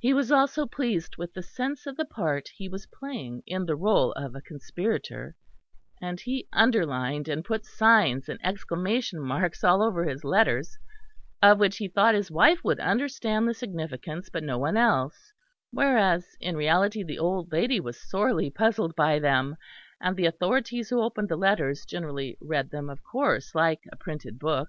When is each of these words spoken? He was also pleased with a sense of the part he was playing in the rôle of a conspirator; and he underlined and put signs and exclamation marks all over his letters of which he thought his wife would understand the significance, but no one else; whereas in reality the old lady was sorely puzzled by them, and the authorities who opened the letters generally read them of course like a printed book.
He 0.00 0.12
was 0.12 0.32
also 0.32 0.66
pleased 0.66 1.16
with 1.16 1.36
a 1.36 1.44
sense 1.44 1.86
of 1.86 1.96
the 1.96 2.04
part 2.04 2.48
he 2.56 2.68
was 2.68 2.86
playing 2.88 3.44
in 3.46 3.66
the 3.66 3.76
rôle 3.78 4.12
of 4.16 4.34
a 4.34 4.40
conspirator; 4.40 5.36
and 6.02 6.18
he 6.18 6.48
underlined 6.52 7.28
and 7.28 7.44
put 7.44 7.64
signs 7.64 8.28
and 8.28 8.40
exclamation 8.44 9.20
marks 9.20 9.62
all 9.62 9.80
over 9.80 10.02
his 10.04 10.24
letters 10.24 10.76
of 11.40 11.60
which 11.60 11.76
he 11.76 11.86
thought 11.86 12.16
his 12.16 12.32
wife 12.32 12.64
would 12.64 12.80
understand 12.80 13.46
the 13.46 13.54
significance, 13.54 14.28
but 14.28 14.42
no 14.42 14.58
one 14.58 14.76
else; 14.76 15.32
whereas 15.70 16.34
in 16.40 16.56
reality 16.56 17.04
the 17.04 17.20
old 17.20 17.52
lady 17.52 17.78
was 17.78 17.96
sorely 18.10 18.50
puzzled 18.50 18.96
by 18.96 19.20
them, 19.20 19.56
and 20.00 20.16
the 20.16 20.26
authorities 20.26 20.90
who 20.90 21.00
opened 21.00 21.28
the 21.28 21.36
letters 21.36 21.84
generally 21.86 22.36
read 22.40 22.70
them 22.70 22.90
of 22.90 23.04
course 23.04 23.54
like 23.54 23.82
a 23.92 23.96
printed 23.96 24.36
book. 24.36 24.68